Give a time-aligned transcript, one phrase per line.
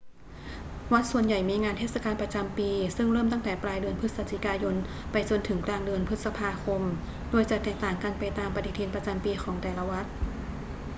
[0.91, 4.75] วัดส่วนใหญ่มีงานเทศกาลประจำปีซึ่งเริ่มตั้งแต่ปลายเดือนพฤศจิกายน
[5.11, 6.81] ไปจนถึงกลางเดือนพฤษภาคม
[7.29, 10.05] โดยจะแตกต่างกันไปตามปฏิทินประจำปีของแต่ละวัด